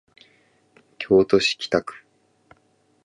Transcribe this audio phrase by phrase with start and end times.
[0.97, 1.93] 京都市北区